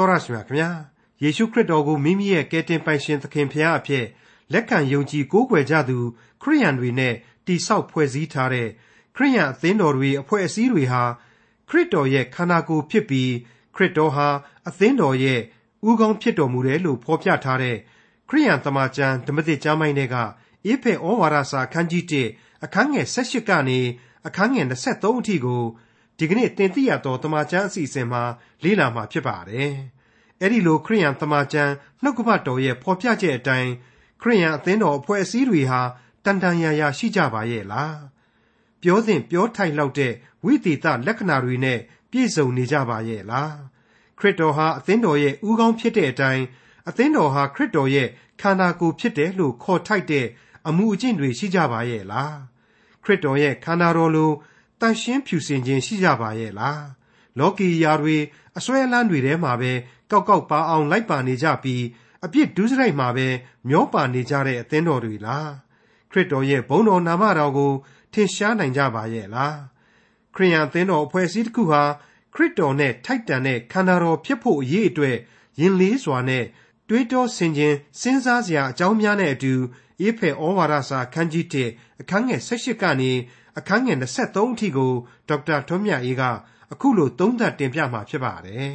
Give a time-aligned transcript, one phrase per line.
[0.00, 0.70] တော်ရရှိမြခင်ဗျာ
[1.22, 4.06] ယေရှုခရစ်တော်ကိုမိမိရဲ့ကယ်တင်ပိုင်ရှင်သခင်ဖရာအဖြစ်
[4.52, 5.98] လက်ခံယုံကြည်ကိုးကွယ်ကြသူ
[6.42, 7.14] ခရိယန်တွေနဲ့
[7.46, 8.68] တိဆောက်ဖွဲ့စည်းထားတဲ့
[9.16, 11.02] ခရိယန်အသင်းတော်တွေအဖွဲ့အစည်းတွေဟာ
[11.68, 13.32] ခရစ်တော်ရဲ့ခန္ဓာကိုယ်ဖြစ်ပြီး
[13.74, 14.28] ခရစ်တော်ဟာ
[14.68, 15.40] အသင်းတော်ရဲ့
[15.88, 17.76] ဥကောင်းဖြစ်တော်မူတယ်လို့ဖော်ပြထားတဲ့
[18.28, 20.16] ခရိယန်တမန်ကျမ်းဓမ္မသစ်ကျမ်းပိုင်းတွေက
[20.66, 22.04] အေဖဲဩဝါဒစာအခန်းကြီး
[22.34, 23.80] 1အခန်းငယ်18ကနေ
[24.26, 25.62] အခန်းငယ်23အထိကို
[26.20, 28.22] ဒီကနေ့တင်ပြရတော့တမန်ကျမ်းအစီအစဉ်မှာ
[28.64, 29.70] လေ့လာမှာဖြစ်ပါတယ်။
[30.40, 33.70] အဲ့ဒီလိုခရိယန်တမန်ကျမ်းနှုတ်ကပတ်တော်ရဲ့ဖော်ပြချက်အတိုင်း
[34.22, 35.80] ခရိယန်အသင်းတော်အဖွဲ့အစည်းတွေဟာ
[36.24, 37.94] တန်တန်ရာရာရှိကြပါရဲ့လား။
[38.82, 40.12] ပြောစဉ်ပြောထိုင်လောက်တဲ့
[40.44, 41.78] ဝိသေသလက္ခဏာတွေနဲ့
[42.10, 43.52] ပြည့်စုံနေကြပါရဲ့လား။
[44.18, 46.44] ခရစ်တော်ဟာအသင်းတော်ရဲ့ဥကောင်းဖြစ်တဲ့အတိုင်း
[46.88, 48.08] အသင်းတော်ဟာခရစ်တော်ရဲ့
[48.40, 50.26] ခန္ဓာကိုယ်ဖြစ်တယ်လို့ခေါ်ထိုက်တဲ့
[50.68, 52.36] အမှုအကျင့်တွေရှိကြပါရဲ့လား
[53.04, 54.32] ခရစ်တော်ရဲ့ခန္ဓာတော်လို
[54.80, 56.84] တန်ရှင်းဖြူစင်ခြင်းရှိကြပါရဲ့လား
[57.38, 58.16] လောကီယာတွေ
[58.56, 59.72] အစွဲအလန်းတွေထဲမှာပဲ
[60.10, 61.82] ကောက်ကောက်ပါအောင်လိုက်ပါနေကြပြီး
[62.24, 63.26] အပြစ်ဒုစရိုက်မှာပဲ
[63.68, 65.50] မျောပါနေကြတဲ့အသင်းတော်တွေလား
[66.10, 67.72] ခရစ်တော်ရဲ့ဘုန်းတော်နာမတော်ကို
[68.12, 69.56] ထင်ရှားနိုင်ကြပါရဲ့လား
[70.34, 71.82] ခရိယန်အသင်းတော်အဖွဲ့အစည်းတစ်ခုဟာ
[72.34, 75.16] ခရစ်တော်နဲ့ထိုက်တန်တဲ့ခန္ဓာတော်ဖြစ်ဖို့အရေးအတွက်
[75.60, 76.44] ယင်လေးစွာနဲ့
[76.88, 79.54] တွေးတောဆင်ခြင်စဉ်းစားစရာအကြောင်းများနဲ့အတူ
[80.00, 83.12] အေဖဲဩဝါဒစာအခန်းကြီး1အခန်းငယ်18ကနေ
[83.58, 84.90] အခန်းငယ်23အထိကို
[85.28, 86.22] ဒေါက်တာထွန်းမြတ်အေးက
[86.72, 88.74] အခုလိုသုံးသပ်တင်ပြมาဖြစ်ပါတယ်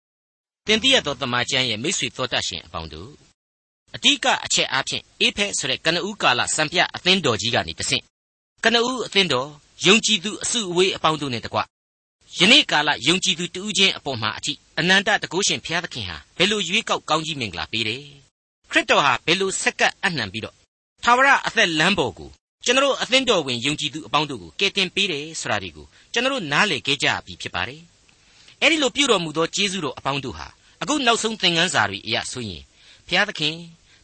[0.66, 3.10] ။တင်ပြရသောတမန်ကျမ်းရဲ့မိတ်ဆွေသောတတ်ရှင်အပေါင်းတို့
[3.94, 8.02] အတိကအချက်အားဖြင့်အေဖဲဆိုတဲ့ကနဦးကာလစံပြအသင်းတော်ကြီးကနေတဆင့်
[8.64, 9.48] ကနဦးအသင်းတော်
[9.86, 11.58] ယုံကြည်သူအစုအဝေးအပေါင်းတို့နဲ့တကွ
[12.40, 18.02] ယနေ့ကာလယုံကြည်သူတူးချင်းအပေါ်မှာအထိအနန္တတကုရှင်ဘုရားသခင်ဟာဘယ်လိုရွေးကောက်ကောင်းကြီးမင်္ဂလာပေးတယ်
[18.70, 20.54] ခရစ်တော်ဟာဘယ်လိုဆက်ကပ်အနှံပြီးတော့
[21.04, 22.30] သာဝရအသက်လမ်းပေါ်ကို
[22.66, 27.82] ကျွန်တော်အသင်းတော်ဝင်ယုံကြည်သူအပေါင်းတို့ကိုကယ်တင်ပေးတယ်ဆိုတာဒီကိုကျွန်တော်နားလည်ခဲ့ကြပြီဖြစ်ပါတယ်
[28.60, 30.46] အဲ့ဒီလိုပြုတော်မူသောကျေးဇူးတော်အပေါင်းတို့ဟာ
[30.82, 32.62] အခုနောက်ဆုံးသင်ခန်းစာတွေအရဆိုရင်
[33.06, 33.54] ဘုရားသခင်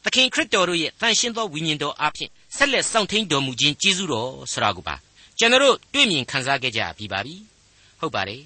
[0.05, 4.97] သခင်ခရစ်တော်တို့ရဲ့တန်ရှင်းသောဝိညာဉ်တော်အားဖြင့်ဆက်လက်စောင့်ထိန်တော်မူခြင်းကျေးဇူးတော်ဆိုတာကိုပါ
[5.39, 7.37] ကျွန်တော်တွေ့မြင်ခံစားခဲ့ကြပြီပါပြီ
[8.01, 8.43] ဟုတ်ပါတယ်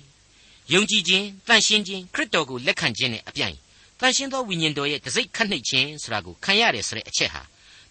[0.73, 3.57] ယုံကြည်ခြင်းတန်ရှင်းခြင်းခရစ်တော်ကိုလက်ခံခြင်းနဲ့အပြိုင်
[4.01, 7.43] တန်ရှင်းသောဝိညာဉ်တော်ရဲ့တစိ့ခတ်နှိပ်ခြင်းဆိုတာကိုခံရတယ်ဆိုတဲ့အချက်ဟာ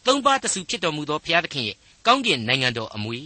[0.05, 3.19] သုံးပါးတဆူဖြစ်တော်မူသောဘုရားသခင်ရဲ့ကောင်းကင်နိုင်ငံတော်အမွေ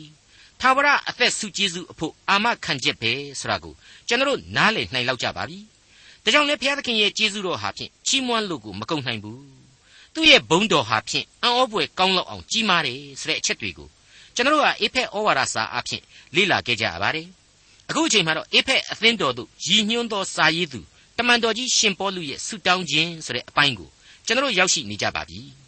[0.62, 3.73] သာဝရအသက်ဆုကျေးဇူးအဖို့အာမခံချက်ပဲဆိုတာကို
[4.07, 5.57] ကျွန်တော်နားလည်နိုင်လောက်ကြပါပြီ။
[6.23, 9.39] ဒါကြောင့်လည်းဘုရားသခင်ရဲ့ကျေးဇူးတော်ဟာဖြင့်ချီးမွမ်းလို့ကိုမကုန်နိုင်ဘူး။
[10.13, 13.89] သူ့ရဲ့ဘုန်းတော်ဟာဖြင့်အံ့ဩဖွယ်ကောင်းလောက်အောင်ကြီးမားတယ်ဆိုတဲ့အချက်တွေကို
[14.35, 16.01] ကျွန်တော်ကအေဖက်ဩဝါဒစာအဖြစ်
[16.35, 17.28] လေ့လာခဲ့ကြရပါတယ်။
[17.89, 20.79] အခုအချိန်မှာတော့အေဖက်အသင်းတော်တို့ရည်ညွှန်းသောစာရေးသူ
[21.18, 23.89] တမန်တော်ကြီးရှင်ပေါလုရဲ့ဆုတောင်းခြင်းဆိုတဲ့အပိုင်းကို
[24.25, 25.41] ကျွန်တော်ရောက်ရှိနေကြပါပြီ။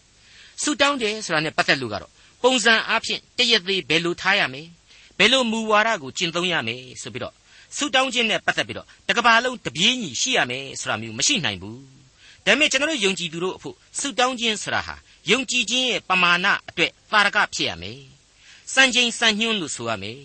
[0.62, 2.12] ဆုတောင်းတယ်ဆိုတာနဲ့ပတ်သက်လို့ကတော့
[2.44, 4.64] ပုံစံအားဖြင့်တရက်သေးဘယ်လိုထားရမလဲ
[5.18, 7.34] ဘယ်လိုမူဝါဒကိုကျင့်သုံးရမယ်ဆိုပြီးတော့
[7.78, 11.80] ဆုတောင်းခြင်းနဲ့ပတ်သက်ပြီးတော့တကဘာလုံးတပြေးညီရှိရမယ်ဆိုတာမျိုးမရှိနိုင်ဘူး
[12.46, 14.96] ဒါပေမဲ့ကျွန်တော်တို့ယုံကြည်သူတို့အဖို့ဆုတောင်းခြင်းဆိုတာဟာ
[15.32, 18.00] ယုံကြည်ခြင်းရဲ့ပမာဏအတွက်သာရကဖြစ်ရမယ်
[18.74, 20.20] စံချိန်စံညွှန်းလို့ဆိုရမယ်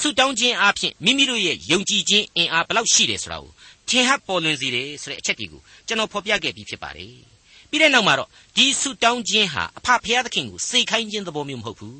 [0.00, 3.52] ဆုတောင်းခြင်းအပြင်မိမိတို့ရဲ့ယုံကြည်ခြင်းအင်အားဘယ်လောက်ရှိတယ်ဆိုတာကို
[3.88, 7.29] ထင်ဟပ်ပေါ်လွင်စေတယ်ဆိုတဲ့အချက်ဒီကိုကျွန်တော်ဖော်ပြခဲ့ပြီးဖြစ်ပါတယ်
[7.70, 11.98] ပြီးတဲ့နောက်မှာတော့ဒီဆုတောင်းခြင်းဟာအဖဖခင်သခင်ကိုစေခိုင်းခြင်းသဘောမျိုးမဟုတ်ဘူး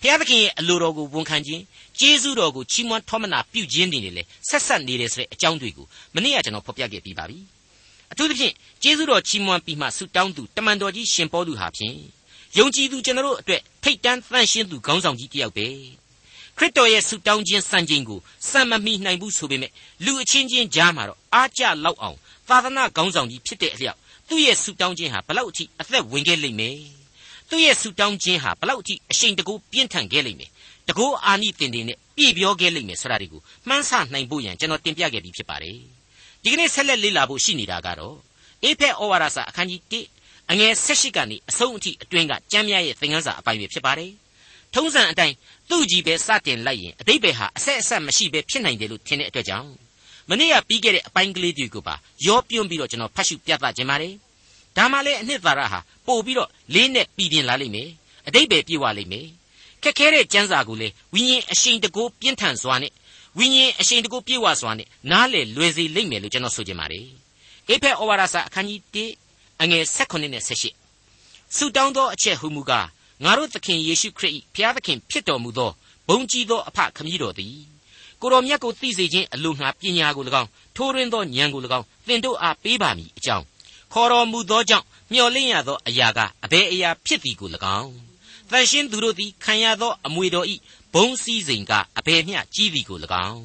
[0.00, 1.62] ဖခင်သခင်ရဲ့အလိုတော်ကိုဝန်ခံခြင်း
[1.98, 7.38] ကျေးဇူးတော်ကိုချီးမွမ်းထောမနာပြုခြင်းတွေနဲ့လည်းဆက်ဆက်နေတယ်ဆိုတဲ့အကြောင်းတွေကိုမနေ့ကကျွန်တော်ဖော်ပြခဲ့ပြီးပါပြီ
[8.12, 11.96] အထူးသဖြင့်ကျေးဇူးတော်ချီးမွမ်းပြီးမှဆုတောင်းသူတမန်တော်ကြီးရှင်ပေါလုဟာဖြင့်
[12.58, 15.66] ယုံကြည်သူကျွန်တော်တို့အတွက်ထိတ်တန်းသန့်ရှင်းသူခေါင်းဆောင်ကြီးတစ်ယောက်ပဲ
[16.58, 19.72] ခရစ်တော်ရဲ့ဆုတောင်းခြင်းစံချိန်ကိုစံမမီနိုင်ဘူးဆိုပေမဲ့
[20.04, 22.16] လူအချင်းချင်းကြားမှာတော့အားကြလောက်အောင်
[22.48, 26.78] သာသနာခေါင်းဆောင်ကြီးဖြစ်တဲ့အလျောက် သူ့ရဲ့ဆူတောင်းခြင်းဟာဘလောက်အထိအသက်ဝင်ခဲ့လိမ့်မယ်
[27.50, 30.50] သူ့ရဲ့ဆူတောင်းခြင်းဟာဘလောက်အထိအရှိန်တကူပြင်းထန်ခဲ့လိမ့်မယ်
[30.88, 35.78] တကူအာနိသင်တင်နဲ့ပြည့်ပြောခဲ့လိမ့်မယ်ဆိုတာတွေကိုမှန်းဆနိုင်ဖို့ရန်ကျွန်တော်တင်ပြခဲ့ပြီးဖြစ်ပါတယ်
[36.42, 38.16] ဒီကနေ့ဆက်လက်လေ့လာဖို့ရှိနေတာကတော့
[38.62, 39.82] အေဖက်ဩဝါဒစာအခန်းကြီး
[40.22, 44.12] 1အငယ်16ကနေအဆုံးအထိအတွင်းကကျမ်းမြရဲ့သင်ခန်းစာအပိုင်းပဲဖြစ်ပါတယ်
[44.74, 45.34] ထုံးစံအတိုင်း
[45.70, 49.68] သူ့ကြီးပဲစတင်လိုက်ရင်အတိတ်ပဲဟာအဆက်အဆက်မရှိပဲဖြစ်နိုင်တယ်လို့ထင်တဲ့အတွက်ကြောင့်
[50.30, 51.94] မနေ့ကပြီးခဲ့တဲ့အပိုင်းကလေးတွေကိုပါ
[52.26, 54.14] ရောပြွန့်ပြီးတော့ကျွန်တော်ဖတ်ရှုပြသခြင်းပါတယ်
[54.76, 57.88] ဒါမှလည်းအနှစ်သာရဟာပို့ပြီးတော့လေးနဲ့ပြည်ပြင်းလာလိမ့်မယ်
[58.26, 59.26] အတိတ်ပဲပြေဝလိမ့်မယ်
[59.82, 62.92] ခက်ခဲတဲ့ကျမ်းစာကိုလေဝိညာဉ်အရှိန်တကိုးပြင်းထန်စွာနဲ့
[63.38, 67.06] ဝိညာဉ်အရှိန်တကိုးပြေဝစွာနဲ့နားလေလွယ်စေလိမ့်မယ်လို့ကျွန်တော်ဆိုချင်ပါတယ်
[67.68, 68.80] အေဖက်ဩဝါဒစာအခန်းကြီး
[69.28, 72.88] 1အငယ်16နဲ့18ဆုတောင်းသောအချက်ဟူမူကား
[73.24, 75.70] ငါတို့သခင်ယေရှုခရစ်၏ဘုရားသခင်ဖြစ်တော်မူသော
[76.08, 77.73] ဘုံကြီးသောအဖခမည်းတော်သည်
[78.24, 83.44] ကိုတော်မြတ်ကိုသိစေခြင်းအလိုငှာပညာကို၎င်းထိုးရင်းသောဉာဏ်ကို၎င်းသင်တို့အားပေးပါမည်အကြောင်း
[83.92, 87.48] ခေါ်တော်မူသောကြောင့်မျှော်လင့်ရသောအရာကအဘယ်အရာဖြစ်သည်ကို၎
[87.78, 87.92] င်း
[88.50, 90.54] တန်ရှင်းသူတို့သည်ခံရသောအမွေတော်ဤ
[90.94, 92.98] ဘုံစည်းစိမ်ကအဘယ်မျှကြီးသည်ကို၎
[93.28, 93.44] င်း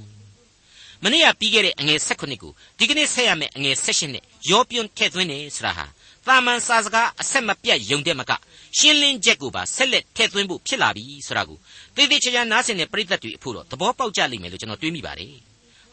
[1.03, 5.85] မနေ့ကပြီးခဲ့တဲ့အငယ်16ကိုဒီကနေ့ဆက်ရမယ့်အငယ်16နဲ့ရောပြွန်းထည့်သွင်းနေဆိုတာဟာ
[6.27, 8.31] တာမန်စာစကားအဆက်မပြတ်ယုံတဲ့မက
[8.77, 11.57] ရှင်းလင်းချက်ကိုပါဆက်လက်ထည့်သွင်းဖို့ဖြစ်လာပြီဆိုတာကို
[11.95, 15.33] သေသေးချာချာနားဆင်တဲ့ပရိသတ်တွေအဖို့တော့သဘောပေါက်ကြလိမ့်မယ်လို့ကျွန်တော်တွေးမိပါတယ်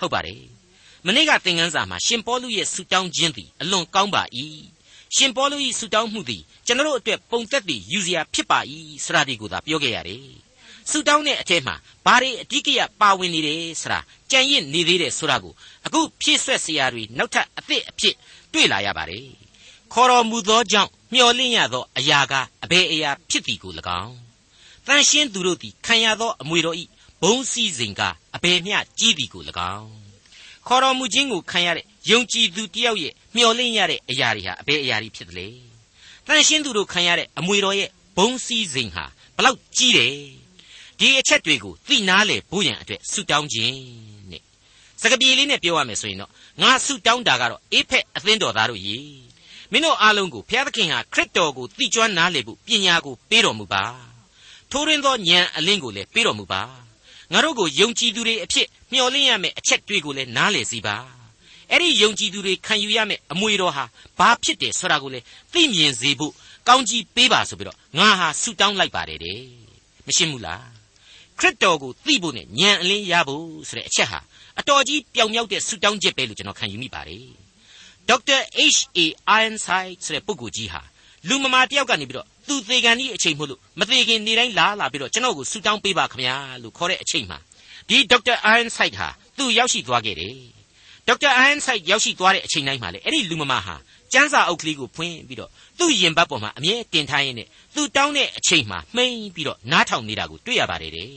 [0.01, 0.43] ဟုတ်ပါတယ်
[1.07, 4.23] မနေ့ကသင်ခန်းစာမှာရှင်ပေါလုရဲ့ဆူတောင်းခြင်းသည်အလွန်ကောင်းပါ၏
[5.17, 8.59] ရှင်ပေါလု၏ဆူတောင်းမှုသည်ကျွန်တော်တို့အတွက်ပုံသက်တည်ယူစရာဖြစ်ပါ၏
[9.05, 10.25] ဆိုတာဒီကိုသာပြောခဲ့ရတယ်
[10.91, 11.75] ဆူတောင်းတဲ့အထက်မှာ
[12.07, 14.01] ဘာတွေအဓိကရပါဝင်နေတယ်ဆိုတာ
[14.31, 15.55] ကြံ့ရင့်နေသေးတယ်ဆိုတာကို
[15.87, 18.15] အခုဖြည့်ဆွက်စရာတွေနောက်ထပ်အသစ်အဖြစ်
[18.53, 19.27] တွေ့လာရပါတယ်
[19.93, 22.35] ခေါ်တော်မူသောကြောင့်မျှော်လင့်ရသောအရာက
[22.65, 23.73] အဘယ်အရာဖြစ်သည်ကို၎
[24.03, 24.17] င်း
[24.87, 26.85] တန်ရှင်းသူတို့သည်ခံရသောအမွေတော်ဤ
[27.23, 28.03] ဘုံစည်းစိမ်က
[28.37, 29.43] အဘယ်မျှကြီးသည်ကို၎
[29.75, 29.91] င်း
[30.67, 35.47] ခေါ်တော်မူခြင်းကိုခံရတဲ့ယုံကြည်သူတယောက်ရဲ့မျှော်လင့်ရတဲ့အရာတွေဟာအဘယ်အရာတွေဖြစ်သလဲ
[36.27, 39.05] တန်ရှင်းသူတို့ခံရတဲ့အမွေတော်ရဲ့ဘုံစည်းစိမ်ဟာ
[39.37, 40.13] ဘလောက်ကြီးတယ်
[40.99, 43.77] ဒီအချက်တွေကိုသိနာလေဖို့ရန်အတွက်ဆုတောင်းခြင်း
[44.31, 44.43] နဲ့
[45.03, 46.31] စကပြေလေးနဲ့ပြောရမယ်ဆိုရင်တော့
[46.63, 48.97] ငါဆုတောင်းတာကတော့အေးဖက်အသင်းတော်သားတို့ရေ
[49.73, 53.85] မင်းတို့အားလုံးကိုဘုရားသခင်ဟာခရစ်တော်ကိုသိကျွမ်းနားလေဖို့ပညာကိုပေးတော်မူပါ
[54.71, 56.63] ထိုးရင်းသောဉာဏ်အလင်းကိုလည်းပေးတော်မူပါ
[57.33, 60.97] ငါတို့ကိုယုံကြည်သူတွေအဖြစ်မျှော်လင့်ရမယ့်အချက်တွေကိုလည်းနားလည်စီပါ
[61.71, 63.85] အဲ့ဒီယုံကြည်သူတွေခံယူရမယ့်အမွေတော်ဟာ
[64.19, 66.33] ဘာဖြစ်တယ်ဆိုတာကိုလည်းသိမြင်စေဖို့
[66.69, 69.41] ကောင်းကြီးပေးပါဆိုပြီးတော့ငါဟာဆုတောင်းလိုက်ပါတယ်တဲ့
[70.07, 70.65] မရှင်းဘူးလား
[71.39, 74.21] ခရစ်တော်ကိုသိဖို့နဲ့ဉာဏ်အလင်းရဖို့ဆိုတဲ့အချက်ဟာ
[74.59, 77.46] အတော်ကြီးပြောင်မြောက်တဲ့ဆုတောင်းချက်ပဲလို့ကျွန်တော်ခံယူမိပါတယ်
[78.09, 78.39] ဒေါက်တာ
[78.77, 78.99] H.A.
[79.41, 80.83] Ironside ဆိုတဲ့ပုဂ္ဂိုလ်ကြီးဟာ
[81.29, 87.39] လူမမာတယောက်ကနေပြီးတော့သူသေကန်ဒီအချိန်မို့လို့မသေခင်နေတိုင်းလာလာပြီးတော့ကျွန်တော်ကိုဆူတောင်းပေးပါခင်ဗျာလို့ခေါ်တဲ့အချိန်မှာ
[87.89, 89.09] ဒီဒေါက်တာ Ironside ဟာ
[89.39, 90.35] သူရောက်ရှိသွားခဲ့တယ်
[91.07, 93.77] ဒေါက်တာ Ironside ရောက်ရှိသွားတဲ့အချိန်တိုင်းမှာလေအဲ့ဒီလူမမာဟာ
[94.13, 101.09] ကျန်းစာအုပ်ကလေးကိုဖွင့်ပြီးတော့သူ့ရင်ဘတ်ပေါ်မှာအမြဲတင်ထားရင်းနဲ့သူတောင်းတဲ့အချိန်မှာမှိန်ပြီးတော့နားထောင်နေတာကိုတွေ့ရပါတယ်တဲ့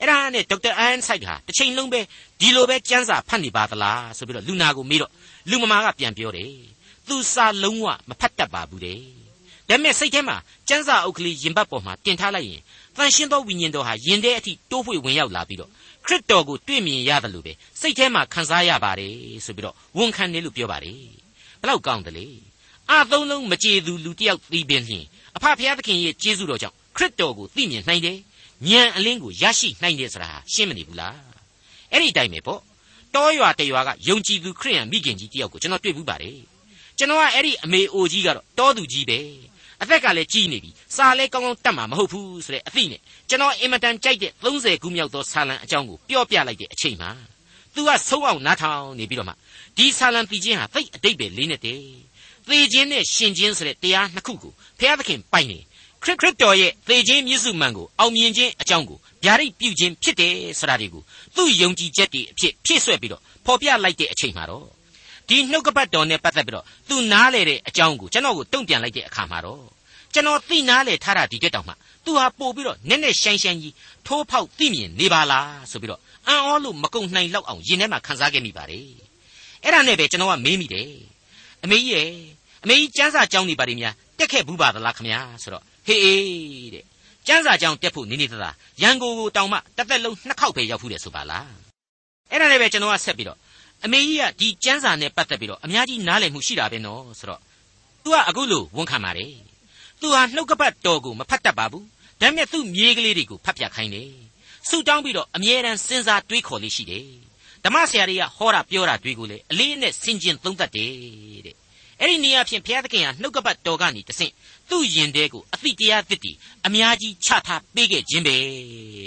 [0.00, 2.00] အဲ့ဒါနဲ့ဒေါက်တာ Ironside ဟာတစ်ချိန်လုံးပဲ
[2.40, 5.12] ဒီလိုပဲကျန်းစာဖတ်နေပါသလားဆိုပြီးတော့လူနာကိုမေးတော့
[5.50, 6.52] လူမမာကပြန်ပြောတယ်
[7.08, 9.00] သူစာလုံးဝမဖတ်တတ်ပါဘူးတဲ့
[9.68, 10.36] ဒါပေမဲ့စိတ်ထဲမှာ
[10.68, 12.62] စံစာအုပ်ကလေးရင်ဘတ်ပေါ်မှာတင်ထားလိုက်ရင်
[12.96, 15.70] တန်ရှင်းသောဝိညာဉ်တော်ဟာယင်တဲ့အထိတိုးဖွေဝင်ရောက်လာပြီးတော့
[16.06, 19.14] ခရစ်တော်ကိုတွေ့မြင်ရတယ်လို့ပဲစိတ်ထဲမှာခံစားရပါတယ်
[19.44, 21.00] ဆိုပြီးတော့ဝန်ခံတယ်လို့ပြောပါတယ်
[21.60, 22.26] ဘလောက်ကောင်းတယ်လေ
[22.90, 25.04] အသုံးလုံးမကြေသူလူတယောက်သိပင်ဖြင့်
[25.36, 28.18] အဖဖျားသခင်ရဲ့ကျေးဇူးတော်ကြောင့်ခရစ်တော်ကိုသိမြင်နိုင်တယ်
[28.68, 31.16] ဉာဏ်အလင်းကိုရရှိနိုင်တယ်ဆိုတာရှင်းမနေဘူးလား
[31.92, 32.60] အဲ့ဒီတိုင်းပဲပေါ့
[33.16, 36.38] တောရွာတရွာကယုံကြည်သူခရိယန်မိခင်ကြီးတယောက်ကိုကျွန်တော်တွေ့ဘူးပါတယ်
[36.98, 39.18] ကျွန်တော်ကအဲ့ဒီအမေအိုကြီးကတော့တောသူကြီးပဲ
[39.82, 47.10] အသက်ကလည်းကြီးနေပြီစာလဲကောင်းကောင်းတတ်မှာမဟုတ်ဘူးဆိုတဲ့အသိနဲ့ကျွန်တော်အင်မတန်ကြိုက်တဲ့30ခုမြောက်သောဆာလံအကြောင်းကိုပြောပြလိုက်တဲ့အချိန်မှာ
[47.74, 49.34] သူကဆုံးအောင်နားထောင်နေပြီးတော့မှ
[49.76, 51.84] ဒီဆာလံတီချင်းဟာသိအတိတ်ပဲလေးနဲ့တည်း
[52.48, 55.58] သေခြင်းနဲ့ရှင်ခြင်းဆိုတဲ့တရားနှစ်ခုကိုဘုရားသခင်ပိုင်နေ
[56.06, 61.02] ခရစ်ခရစ်တော်ရဲ့သေခြင်းမြစ်စုမှန်ကိုအောင်မြင်ခြင်းအကြောင်းကိုဗျာဒိတ်ပြုခြင်းဖြစ်တယ်ဆိုတာတွေကို
[61.36, 64.66] သူ့ယုံကြည်ချက်တွေအဖြစ်ဖြည့်ဆွဲပြီးတော့ဖော်ပြလိုက်တဲ့အချိန်မှာတော့
[65.28, 69.62] ဒီနှုတ်ကပတ်တော်နဲ့ပတ်သက်ပြီးတော့သူနားလေတဲ့အကြောင်းကိုကျွန်တော်ကိုတုံ့ပြန်လိုက်တဲ့အခါမှာတော့
[70.14, 71.72] ကျွန်တော်သိနားလေထားတာဒီတက်တောင်မှ
[72.04, 73.74] သူဟာပို့ပြီးတော့နက်နက်ရှိုင်းရှိုင်းကြီး
[74.06, 78.86] ထိုးဖောက်သိမြင်နေပါလားဆိုပြီးတော့အံ့ဩလို့မကုံနိုင်လောက်အောင်ရင်ထဲမှာခံစားခဲ့မိပါတယ်
[79.62, 80.90] အဲ့ဒါနဲ့ပဲကျွန်တော်ကမေးမိတယ်
[81.64, 82.10] အမေကြီးရဲ့
[82.62, 86.84] အမေကြီးကျန်းစာကြောင်းနေပါလိမ့်များတက်ခဲ့ဘူးပါသလားခမညာဆိုတော့ ဟေးအေးတဲ့
[87.26, 91.50] ကျန်းစာကြောင်းတက်ဖို့နေနေသလားရန်ကိုကိုတောင်မှတစ်သက်လုံးနှစ်ခေါက်ပဲရောက်ဖူးတယ်ဆိုပါလား
[92.30, 93.38] အဲ့ဒါနဲ့ပဲကျွန်တော်ကဆက်ပြီးတော့
[93.84, 97.40] အမေကြီးကဒီကျန်းစာနဲ့ပတ်သက်ပြီးတော့အများကြီးနားလည်မှုရှိတာပဲနော်ဆိုတော့
[98.04, 99.32] तू ကအခုလို့ဝန်ခံပါတယ်
[100.00, 101.86] तू ဟာနှုတ်ကပတ်တော်ကိုမဖတ်တတ်ပါဘူး
[102.20, 104.10] ဒါပေမဲ့သူ့မြေးကလေးတွေကိုဖတ်ပြခိုင်းတယ်
[104.68, 107.06] ဆူတောင်းပြီးတော့အမြဲတမ်းစဉ်းစားတွေးခေါ်လေးရှိတယ်
[107.64, 110.92] ဓမ္မဆရာတွေကဟောတာပြောတာတွေကိုလေအလေးနဲ့ဆင်ခြင်သုံးသပ်တယ်
[111.46, 111.56] တဲ့
[112.00, 114.32] အဲ့ဒီနေရာဖြင့်ဘုရားသခင်ဟာနှုတ်ကပတ်တော်ကနေတဆင့်
[114.70, 116.36] သူ့ယင်တဲ့ကိုအသိတရားသစ်တည်
[116.66, 118.36] အများကြီးချထားပေးခဲ့ခြင်းပဲ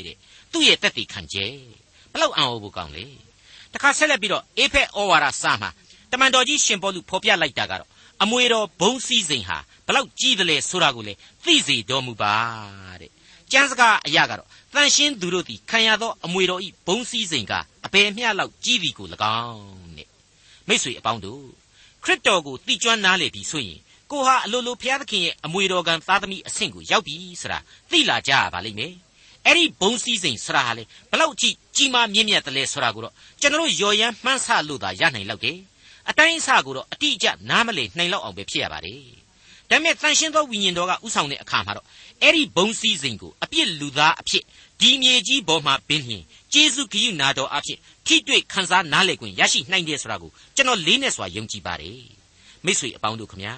[0.05, 0.17] တဲ့
[0.51, 1.45] သူ့ရဲ့တက်တည်ခံကျဲ
[2.13, 3.05] ဘလောက်အံ့ဩဖို့ကောင်းလေ
[3.73, 5.69] တခါဆက်လက်ပြီးတော့အေဖက်ဩဝါဒစာမှာ
[6.11, 7.89] တမန်တော်ကြီးရှင်ပေါလုဖော်ပြလိုက်တာကတော့
[8.23, 11.13] အမွေတော်ဘုံစည်းစိမ်ဟာဘလောက်ကြီးတယ်လဲဆိုတာကိုလေ
[11.45, 12.35] သိစေတော်မူပါ
[13.01, 13.11] တဲ့
[13.51, 17.53] ကျမ်းစကားအရာကတော့တန်ရှင်းသူတို့သည်ခံရသောအမွေတော်ဤဘုံစည်းစိမ်က
[17.85, 19.07] အဘယ်မျှလောက်ကြီးသည်ကို၎
[19.41, 20.07] င်းတဲ့
[20.67, 21.43] မိษွေအပေါင်းတို့
[22.03, 23.79] ခရစ်တော်ကိုသိကျွမ်းနားလေပြီဆိုရင်
[24.11, 27.59] ကိုဟာအလိုလိုဘုရားသခင်ရဲ့အမွေတော်ကံသားသမီးအဆင့်ကိုရောက်ပြီဆိုတာ
[27.91, 28.93] သိလာကြရပါလိမ့်မယ်
[29.45, 35.57] အဲ့ဒီဘုံစည်းစိမ်ဆရာဟာလေဘလောက်ကြည့်ကြီးမားမြင့်မြတ်တယ်လဲဆိုတာကိုတော့ကျွန်တော်ရော်ရမ်းမှန်းဆလို့သာရနိုင်လောက်တယ်
[36.09, 39.01] အတိုင်းအဆကိုတော့အတိအကျနားမလည်နိုင်လောက်အောင်ပဲဖြစ်ရပါတယ်
[39.69, 41.85] ဒါပေမဲ့တန်ရှင်းသောဝိညာဉ်တော်ကဥဆောင်တဲ့အခါမှာတော့
[42.21, 44.43] အဲ့ဒီဘုံစည်းစိမ်ကိုအပြစ်လူသားအဖြစ်
[44.81, 52.01] ဒီမြေကြီးပေါ်မှာပင်လျင်ကျေးဇူးဂရုနာတော်အဖြစ်ထိတွေ့ခန်းစားနားလည်ခွင့်ရရှိနိုင်တယ်ဆိုတာကိုကျွန်တော်လေးနဲ့စွာယုံကြည်ပါတယ်
[52.65, 53.53] မိတ်ဆွေအပေါင်းတို့ခမညာ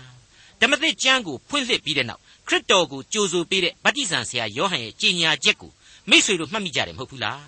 [0.61, 5.71] ဓမ္မသစ်ကျမ်းကိုဖွင့်လှစ်ပြီးတဲ့နောက်ခရစ်တော်ကိုကြိုဆိုပေးတဲ့ဗတ္တိဇံဆရာယောဟန်ရဲ့ကြေညာချက်ကို
[6.09, 7.43] မိษွေတို့မှတ်မိကြတယ်မဟုတ်ဘူးလား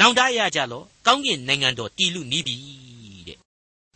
[0.00, 2.56] နောင်တရကြလောကောင်းကင်နိုင်ငံတော်တည်လူနီးပြီ
[3.28, 3.36] တဲ့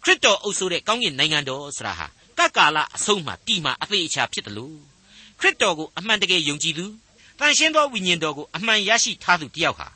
[0.05, 2.07] ခရစ်တော်အုပ်ဆိုတဲ့ကောင်းကင်နိုင်ငံတော်ဆိုတာဟာ
[2.39, 4.77] ကကာလအဆုံးမှာတည်မှာအသေးအချာဖြစ်တယ်လို့
[5.41, 6.87] ခရစ်တော်ကိုအမှန်တကယ်ယုံကြည်သူ
[7.39, 9.89] တန်ရှင်းသောဝိညာဉ်တော်ကိုအမှန်ရရှိထားသူတယောက်ဟာ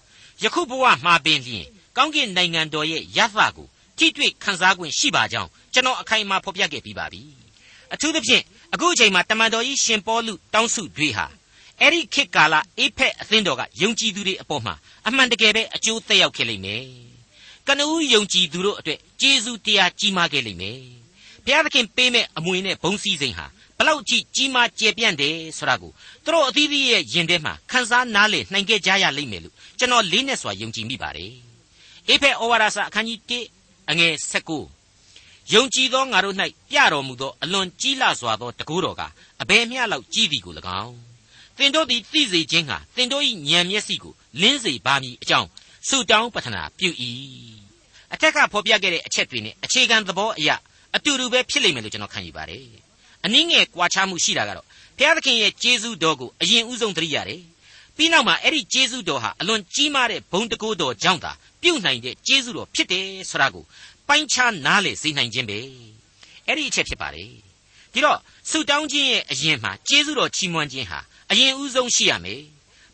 [0.43, 1.67] ယခုဘဝမှာပင်လျင်
[1.97, 3.69] ကောင်းကင်နိုင်ငံတော်ရဲ့ရသကို
[3.99, 7.23] ထိတွေ့ခံစား권ရှိပါကြောင်းကျွန်တော်အခိုင်အမာဖော်ပြခဲ့ပြီးပါပြီ
[7.95, 8.43] အထူးသဖြင့်
[8.75, 11.27] အခုအချိန်မှာတမန်တော်ကြီးရှင်ပေါလုတောင်းစုတွေဟာ
[11.81, 14.75] အဲ့ဒီခေတ်ကာလအေဖက်အသင်းတော်ကယုံကြည်သူတွေအပေါ်မှာ
[15.07, 16.85] အမှန်တကယ်ပဲအကျိုးသက်ရောက်ခဲ့လိမ့်မယ်
[17.67, 20.81] ကနဦးယုံကြည်သူတို့အတွက်ကျေးဇူးတရားကြီးမားခဲ့လိမ့်မယ်
[21.45, 23.47] ဘုရားသခင်ပေးမဲ့အမွေနဲ့ဘုံစည်းစိမ်ဟာ
[23.81, 25.93] ဘလောက်ကြီးကြီးမားကျယ်ပြန့်တယ်ဆိုတာကို
[26.25, 31.33] သူတို့အသီးသီးရဲ့ယင်ထဲမှာခန်းစားနားလည်နိုင်ခဲ့ကြရလိမ့်မယ်လို့ကျွန်တော်လေးနဲ့စွာယုံကြည်မိပါတယ်
[32.09, 33.21] အေဖက်ဩဝါဒစာအခန်းကြီး
[33.59, 34.13] 1အငယ်
[34.83, 36.37] 19ယုံကြည်သောငါတို့၌
[36.71, 39.03] ပြတော်မူသောအလွန်ကြီးလစွာသောတကူတော်က
[39.43, 40.97] အဘယ်မျှလောက်ကြီးသည်ကို၎င်း
[41.57, 45.49] သင်တို့သည်သိစေခြင်းဟာသင်တို့၏ဉာဏ်မျက်စိကိုလင်းစေပါမည်အကြောင်း
[45.89, 46.91] ဆုတောင်းပတနာပြု၏
[48.13, 50.51] အထက်ကဖော်ပြခဲ့တဲ့အချက်တွေနဲ့အခြေခံသဘောအရ
[50.97, 52.90] အတူတူပဲဖြစ်လိမ့်မယ်လို့ကျွန်တော်ခံယူပါတယ်
[53.25, 54.67] အနည်းငယ်ကွာခြားမှုရှိတာကတော့
[54.99, 57.43] ဘုရားသခင်ရဲ့ကျေးဇူးတော်ကိုအရင်ဥဆုံးသတိရတယ်
[57.97, 63.65] ပြီးနောက်မှာအဲ့ဒီကျေးဇူးတော်ဟာအလွန်ကြီးမားတဲ့ဘုံတကူတော်ကြောင့်သာပြုတ်နိုင်တဲ့ကျေးဇူးတော်ဖြစ်တယ်ဆိုတာကို
[64.09, 65.59] ပိုင်းခြားနားလေစေနိုင်ခြင်းပဲ
[66.47, 67.31] အဲ့ဒီအချက်ဖြစ်ပါတယ်
[67.93, 68.19] ဒီတော့
[68.51, 71.01] ဆုတောင်းခြင်းရဲ့အရင်မှာကျေးဇူးတော်ချီးမွမ်းခြင်းဟာ
[71.31, 72.41] အရင်ဦးဆုံးရှိရမယ်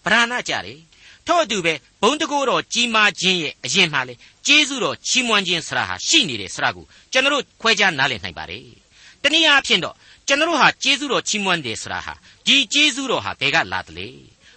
[0.04, 0.78] ဗราဏကြတယ်
[1.26, 4.14] ထို့အတူပဲဘုံတကိုးတော်ကြီးမားခြင်းရဲ့အရင်မှာလေ
[4.46, 8.64] ကျေးဇူးတော်ချီးမွမ်းခြင်းဆရာဟာရှိနေတယ်ဆရာကိုကျွန်တော်တို့ခွဲခြားနားလည်နိုင်ပါတယ်
[9.22, 9.94] တနည်းအားဖြင့်တော့
[10.28, 12.14] ကျွန်တော်တို့ဟာကျေးဇူးတော်ချီးမွမ်းတယ်ဆရာဟာ
[12.46, 14.08] ဒီကျေးဇူးတော်ဟာဘယ်ကလာသလဲ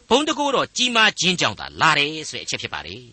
[0.09, 3.03] ဘုံတကိုးတော်ကြီးမားခြင်းကြောင့်သာလာတယ်ဆိုတဲ့အချက်ဖြစ်ပါတယ်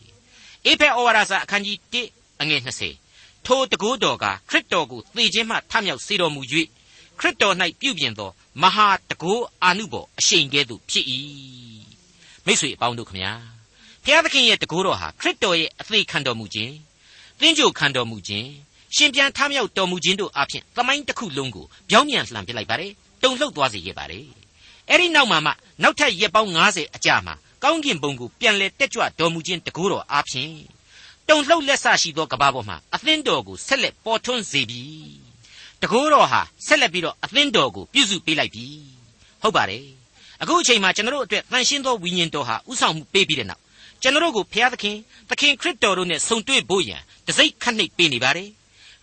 [0.65, 1.77] အေဖက်ဩဝါဒစာအခန်းကြီး
[2.11, 2.61] 1အငယ်
[3.05, 6.41] 20ထိုတကိုးတော်ကခရစ်တော်ကိုသေခြင်းမှထမြောက်စေတော်မူ၍
[7.19, 8.31] ခရစ်တော်၌ပြုပြင်သော
[8.63, 11.05] မဟာတကိုးအာနုဘော်အရှိန်ကဲ့သို့ဖြစ်၏
[12.47, 13.33] မိတ်ဆွေအပေါင်းတို့ခမညာ
[14.05, 16.75] ဘုရားသခင်ရဲ့တကိုးတော်ဟာခရစ်တော်ရဲ့အသေးခံတော်မူခြင်း
[17.41, 18.49] သင်္ကြိုခံတော်မူခြင်း
[18.95, 24.27] ရှင်ပြန်ထမြောက်တော်မူခြင်းတို့အပြင်သမိုင်းတစ်ခုလုံးကိုပြောင်းပြန်လှန်ပစ်လိုက်ပါတယ်တုံ့လှုပ်သွားစေခဲ့ပါတယ်
[24.91, 25.53] အဲ့ဒီနောက်မှာမှ
[25.83, 30.53] နောက်ထပ်ရက်ပေါင်း90အကြာမှာကောင်းကင်ဘုံကိုပြန်လဲတက်ကြွတော်မူခြင်းတကိုးတော်အပြင်
[31.29, 34.83] တုံလှုပ်လက်ဆရှိသောကဘာပေါ်မှာအသင်းတော်ကိုဆက်လက်ပေါ်ထွန်းစေပြီ
[35.83, 38.67] တကိုးတော်ဟာဆက်လက်ပြီးတော့အသင်းတော်ကိုပြုစုပေးလိုက်ပြီ
[39.43, 39.85] ဟုတ်ပါတယ်
[40.43, 43.63] အခုအချိန်မှာကျွန်တော်တို့အတွက်တန်ရှင်းသောဝိညာဉ်တော်ဟာဥဆောင်မှုပေးပြီးတဲ့နောက်
[44.03, 44.97] ကျွန်တော်တို့ကိုဘုရားသခင်
[45.31, 48.49] သခင်ခရစ်တော်တို့နဲ့ဆုံတွေ့ဖို့ရန်တစိုက်ခတ်နှိပ်ပေးနေပါတယ်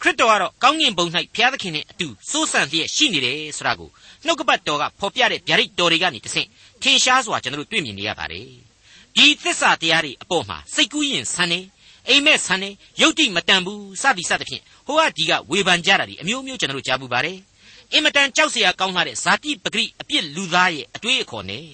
[0.03, 1.05] ခရစ်တော်ကတော့ကောင်းကင်ဘုံ၌
[1.35, 3.89] ဘုရားသခင်နဲ့အတူစိုးစံလျက်ရှိနေတယ်ဆိုတာကို
[4.25, 6.47] နှုတ်ကပတ်တော်ကဖော်ပြတဲ့ဗျာဒိတ်တော်တွေကနေတဆင့်
[6.81, 8.47] ထင်ရှားစွာကျွန်တော်တို့တွေ့မြင်နေရပါတယ်။
[9.15, 11.59] ဒီသစ္စာတရားတွေအပေါ်မှာစိတ်ကူးရင်ဆန်းနေ
[12.07, 12.69] အိမ်မက်ဆန်းနေ
[13.01, 17.37] ယုတ်တိမတန်ဘူးစသည်စသဖြင့်ဟိုကဒီကဝေဖန်ကြတာဒီအမျိုးမျိုးကျွန်တော်တို့ကြားပူပါတယ်။
[17.93, 21.65] အင်မတန်ကြောက်စရာကောင်းလာတဲ့ဇာတိပဂရိအပြစ်လူသားရဲ့အတွေ့အခေါ်နဲ့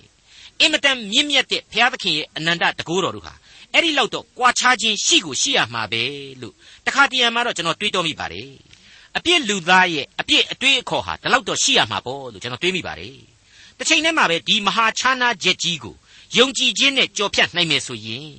[0.60, 3.34] အင်မတန်မြင့်မြတ်တဲ့ဘုရားသခင်ရဲ့အနန္တတကူတော်တို့ဟာ
[3.74, 6.04] အဲ့ဒီလောက်တော့ကြွားချခြင်းရှိကိုရှိရမှာပဲ
[6.42, 6.54] လို့
[6.86, 8.50] တခါတရံမှာတော့ကျွန်တော်တွေးတောမိပါတယ်
[9.18, 13.16] အပြစ်လူသားရဲ့အပြစ်အတွေ့အခေါ်ဟာဒီလောက်တော့ရှိရမှာပေါ့လို့ကျွန်တော်တွေးမိပါတယ်
[13.78, 15.96] တစ်ချိန်တည်းမှာပဲဒီမဟာခြားနာချက်ကြီးကို
[16.38, 18.30] ယုံကြည်ခြင်းနဲ့ကြော်ဖြတ်နိုင်မယ်ဆိုရင်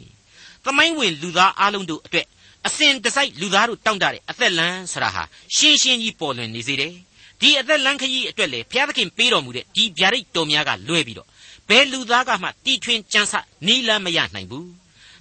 [0.65, 2.27] သမိုင်းဝင်လူသားအလုံးတို့အတွက်
[2.67, 5.23] အစဉ်တစိုက်လူသားတို့တောင့်တတဲ့အသက်လန်းဆရာဟာ
[5.57, 6.95] ရှင်းရှင်းကြီးပေါ်လွင်နေစေတယ်
[7.41, 11.29] ဒီအသက်လန်းခရီးအတွက်လေဘုရားသခင်ပေးတော်မူတဲ့ဒီဗျာဒိတ်တော်များကလွဲပြီးတော့
[11.69, 13.35] ဘယ်လူသားကမှတီထွင်ကြံစ
[13.67, 14.69] နီးလန်းမရနိုင်ဘူး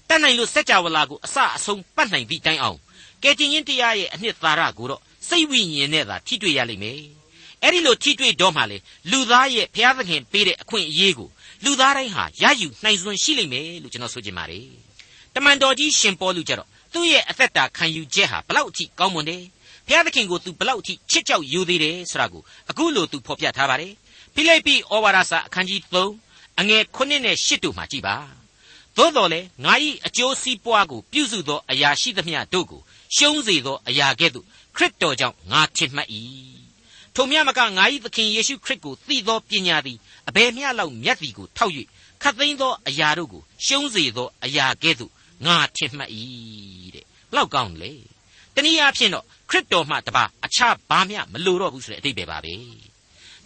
[0.09, 2.77] တတ်နိုင်လို့စัจ java လာကိုအစအဆုံးပတ်နိုင်သည့်တိုင်အောင်
[3.23, 7.01] ကဲတင်ရင်တရားရဲ့အနှစ်သာရကိုတော့စိတ်ဝိညာဉ်နဲ့သာထိတွေ့ရလိမ့်မယ်
[7.63, 8.77] အဲ့ဒီလိုထိတွေ့တော့မှလေ
[9.11, 11.29] လူသားရဲ့ဘုရားသခင်ပေးတဲ့အခွင့်အရေးကို
[11.63, 14.65] လူသားတိုင်းဟာရယူနိုင်စွမ်းရှိလိမ့်မယ်လို့ကျွန်တော်ဆိုချင်ပါတယ်
[15.35, 19.43] တမန်တော်ကြီးရှင်ပေါလုကြတော့သူ့ရဲ့အသက်တာခံယူချက်ဟာဘလောက်အထိကောင်းမွန်တယ်
[19.87, 23.93] ဘုရားသခင်ကိုသူဘလောက်အထိချစ်ကြောက်ယူသေးတယ်ဆိုတာကိုအခုလိုသူဖော်ပြထားပါတယ်
[24.33, 25.81] ဖိလိပ္ပိဩဝါဒစာအခန်းကြီး
[26.21, 28.38] 3အငယ်9နဲ့10တို့မှာကြည်ပါ
[28.99, 29.73] သို့တော်လည်းငါ၏
[30.05, 32.81] အကျိုးစီးပွားကိုပြုစုသောအရာရှိသမျှတို့ကို
[33.15, 36.09] ရှုံးစေသောအရာကဲ့သို့ခရစ်တော်ကြောင့်ငါထင်မှတ်၏
[37.15, 39.97] ထိုမြမကငါ၏သခင်ယေရှုခရစ်ကိုသိသောပညာသည်
[40.29, 41.73] အဘယ်မျှလောက်မြတ်သည်ကိုထောက်၍
[42.21, 45.11] ခတ်သိမ်းသောအရာတို့ကိုရှုံးစေသောအရာကဲ့သို့
[45.45, 46.11] ငါထင်မှတ်၏
[46.95, 47.91] တဲ့ဘလောက်ကောင်းလဲ
[48.55, 52.53] တနည်းအားဖြင့်တော့ခရစ်တော်မှတပါအခြားဘာမျှမလိုတော့ဘူးဆိုတဲ့အတိတ်ပဲပါပဲ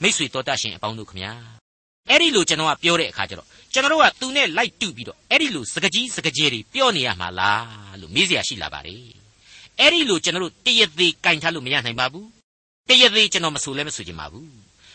[0.02, 1.34] မိษွေတော်တတ်ရှင်အပေါင်းတို့ခမညာ
[2.10, 9.04] အဲ့ဒီလိုကျွန်တော်ကပြောတဲ့အခါကျတော့ ကျွန်တော်ကသူနဲ့လိုက်တူပြီးတော့အဲ့ဒီလိုစကကြီးစကကြဲတွေပြောနေရမှာလားလို့မေးစရာရှိလာပါတယ်
[9.80, 12.28] အဲ့ဒီလိုကျွန်တော်တို့တရသေးကင်ထားလို့မရနိုင်ပါဘူး
[12.90, 14.48] တရသေးကျွန်တော်မဆိုလဲမဆိုချင်ပါဘူး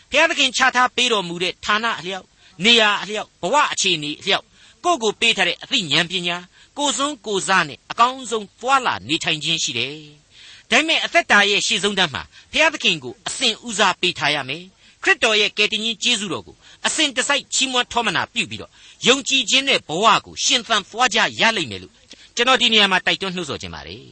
[0.09, 2.25] ဘုရားသခင်ချထားပေးတော်မူတဲ့ဌာနအလျောက်
[2.65, 4.45] နေရာအလျောက်ဘဝအခြေအနေအလျောက်
[4.85, 6.37] ကိုယ့်ကိုပေးထားတဲ့အသိဉာဏ်ပညာ
[6.77, 9.95] ကိုစွန်းကိုစားနဲ့အကောင်းဆုံးသွာလာနေထိုင်ခြင်းရှိတယ်။
[10.69, 14.63] ဒါပေမဲ့အသက်တာရဲ့ရှေ့ဆုံးတန်းမှာဘုရားသခင်ကိုအစဉ်ဦးစားပေးထားရမယ်။
[15.03, 16.55] ခရစ်တော်ရဲ့ကယ်တင်ရှင်ကျေးဇူးတော်ကို
[16.87, 18.71] အစဉ်တစိုက်ချီးမွမ်းထောမနာပြုပြီးတော့
[19.07, 21.93] ယုံကြည်ခြင်းနဲ့ဘဝကိုရှင်သန်သွားကြရလိမ့်မယ်လို့
[22.35, 24.05] ကျွန်တော်ဒီနေရာမှာတိုက်တွန်းနှိုးဆော်ခြင်းပါတယ်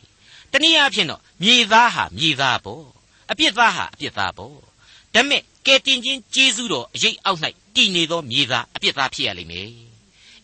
[0.52, 2.86] တနည်းအားဖြင့်တော့မြေသားဟာမြေသားပေါ့
[3.32, 4.56] အပြစ်သားဟာအပြစ်သားပေါ့
[5.14, 7.40] ဒါမဲ့ကဲတင်ချင်းကျေးဇူးတော်အရေးအောက်၌
[7.76, 9.70] တည်နေသောမြေသားအပြစ်သားဖြစ်ရလိမ့်မယ်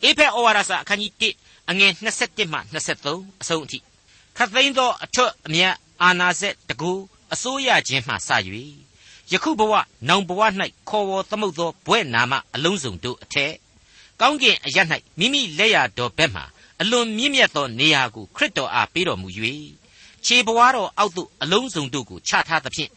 [0.03, 1.13] အေဖက်ဩဝါဒစာအခန်းကြီး
[1.47, 1.91] 1အငယ်
[2.23, 3.79] 27မှ23အဆုံးအထိ
[4.37, 6.91] ခတ်သိမ်းသောအထွတ်အမြတ်အာနာစက်တကူ
[7.33, 8.29] အစိုးရခြင်းမှစ၍
[9.31, 9.73] ယခုဘဝ
[10.07, 10.41] နောင်ဘဝ၌
[10.89, 13.53] ခေါ်ဝေါ်သမုတ်သောဘွဲ့နာမအလုံးစုံတို့အထက်
[14.19, 14.77] ကောင်းကင်အရ၌
[15.19, 16.41] မိမိလက်ရတော်ဘက်မှ
[16.81, 19.27] အလွန်မြင့်မြတ်သောနေရာကိုခရစ်တော်အားပေးတော်မူ၍
[20.25, 22.91] ခြေဘဝတော်အောက်သို့အလုံးစုံတို့ကိုချထားသဖြင့်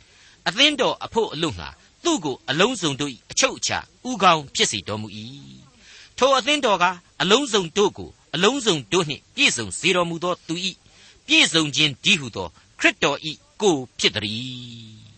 [0.48, 1.68] အသင်းတော်အဖို့အလို့ငှာ
[2.04, 3.78] သူ့ကိုအလုံးစုံတို့၏အချုပ်အခြာ
[4.08, 5.08] ဥကောင်းဖြစ်စေတော်မူ၏
[6.18, 6.84] ထိုအသင်းတော်က
[7.22, 10.54] အလုံးစုံတို့ကိုအလုံးစုံတို့နှင့်ပြည့်စုံစေတော်မူသောသူ၏
[11.26, 13.18] ပြည့်စုံခြင်းဒီဟုသောခရစ်တော်၏
[13.62, 15.15] ကိုဖြစ်သည်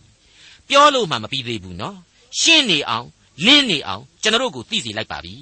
[0.69, 1.97] ပြောလို့မှမပြီးသေးဘူးနော်
[2.39, 3.07] ရှင်းနေအောင်
[3.45, 5.35] လင်းနေအောင်ကျွန်တော်တို့ကိုသိစေလိုက်ပါပြီ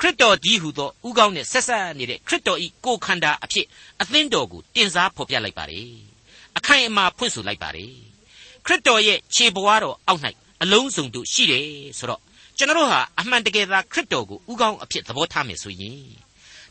[0.00, 3.66] ခရစ်တော်ဒီဟုသောဥကောင်းနဲ့ဆက်ဆက်နေတဲ့ခရစ်တော်ဤကိုခန္ဓာအဖြစ်
[4.00, 5.90] အသင်းတော်ကိုတင်စားဖော်ပြလိုက်ပါတယ်
[6.56, 7.92] အခိုင်အမာဖွင့်ဆိုလိုက်ပါတယ်
[8.66, 10.22] ခရစ်တော်ရဲ့ခြေပွားတော်အောက်၌
[10.62, 11.66] အလုံးစုံတို့ရှိတယ်
[11.98, 12.20] ဆိုတော့
[12.58, 16.00] ကျွန်တော်တို့ဟာအမှန်တကယ်သာခရစ်တော်ကိုဥကောင်းအဖြစ်သဘောထားမယ်ဆိုရင်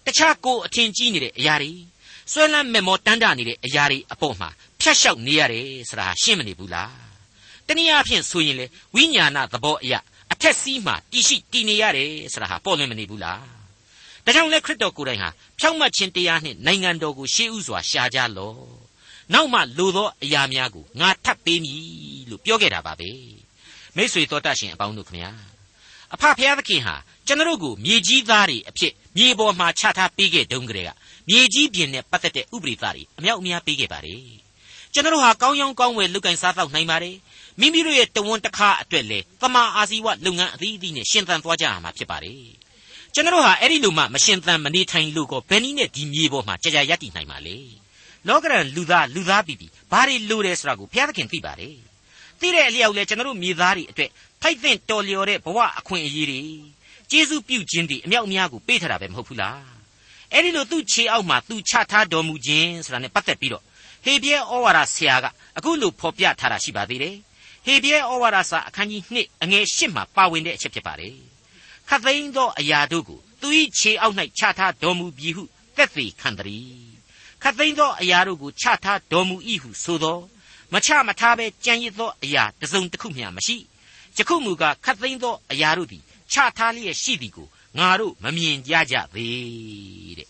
[0.06, 1.74] တခြားကိုအထင်ကြီးနေတဲ့အရာတွေ
[2.32, 4.50] ဆွဲလန်းမဲ့မောတန်းတာနေတဲ့အရာတွေအပေါ်မှာ
[4.82, 7.11] ဖြတ်လျှောက်နေရတယ်ဆိုတာရှင်းမနေဘူးလား
[7.72, 10.00] တနည်းအားဖြင့်ဆိုရင်လေဝိညာဏသဘောအရာ
[10.32, 13.42] အထက်စီးမှတည်ရှိတည်နေရတယ်ဆိုတာဟာပေါ်လွင်မနေဘူးလား
[14.26, 18.60] ဒါကြောင့်လဲခရစ်တော်ကိုယ်တိုင်ဟာဖြောင့်မတ်ခြင်းတရားနှင့်နိုင်ငံတော်ကိုရှေးဥစွာရှာကြလော့
[19.34, 21.82] နောက်မှလိုသောအရာများကိုငါထပ်ပေးမည်
[22.30, 23.10] လို့ပြောခဲ့တာပါပဲ
[23.96, 25.32] မိษွေတော်တတ်ရှင်အပေါင်းတို့ခမညာ
[26.14, 26.96] အဖဖျားသခင်ဟာ
[27.28, 30.92] ကျွန်တော်တို့ကိုမြေကြီးသားတွေအဖြစ်မြေပေါ်မှာချထားပေးခဲ့တုန်းကတည်းက
[31.30, 34.24] မြေကြီးပြင်နဲ့ပတ်သက်တဲ့ဥပဒေသားတွေအမြောက်အများပေးခဲ့ပါတယ်
[34.94, 37.16] ကျွန်တော်တို့ဟာကောင်းရောင်းကောင်းဝယ်လုပ်ကင်စားတော့နိုင်ပါတယ်
[37.60, 42.42] မိမိတို့ရဲ့တဝန်တခါအတွက်လေတမာအာဇီဝလုပ်ငန်းအသီးအသီးနဲ့ရှင်သန်သွားကြရမှာဖြစ်ပါတယ်
[43.14, 47.58] ကျွန်တော်တို့ဟာအဲ့ဒီလိုမှမရှင်သန်မနေထိုင်လို့ကောဘယ်နည်းနဲ့ဒီမြေပေါ်မှာကြာကြာရပ်တည်နိုင်မှာလဲ
[48.28, 51.76] လောကရန်လူသားလူသားပြီးပြီးဘာတွေလိုတယ်ဆိုတာကိုဘုရားသခင်သိပါတယ်
[52.40, 54.10] သိတဲ့အလျောက်လဲကျွန်တော်တို့မြေသားတွေအတွက်
[54.42, 56.42] ထိုက်သင့်တော်လျော်တဲ့ဘဝအခွင့်အရေးတွေ
[57.12, 59.62] ကျေးဇူးပြုခြင်းတွေအမြောက်အများကိုပေးထားတာပဲမဟုတ်ဘူးလား
[60.34, 63.64] အဲ့ဒီလိုသူ့ခြေအောက်မှာသူချထားတော်မူခြင်းဆိုတာနဲ့ပတ်သက်ပြီးတော့
[64.06, 65.26] ဟေပြဲဩဝါဒဆရာက
[65.58, 67.16] အခုလိုဖော်ပြထားတာရှိပါသေးတယ်
[67.66, 71.16] ဟေပြဲဩဝါဒစာအခန်းကြီး2အငယ်8မှာပါဝင်တဲ့အချက်ဖြစ်ပါတယ်
[71.90, 73.48] ခတ်သိမ်းသောအရာတို့ကိုသူ၏
[73.78, 75.44] ခြေအောက်၌ချထားတော်မူပြီဟု
[75.76, 76.92] သက်သေခံတည်း
[77.42, 80.18] ခတ်သိမ်းသောအရာတို့ကိုချထားတော်မူ၏ဟုဆိုသော
[80.74, 83.58] မချမထားဘဲကြံရစ်သောအရာတစ်စုံတစ်ခုမျှမရှိ
[84.18, 87.48] ယခုမူကားခတ်သိမ်းသောအရာတို့သည်ချထားလျက်ရှိသည်ကို
[87.78, 90.28] ငါတို့မမြင်ကြကြသေးတဲ့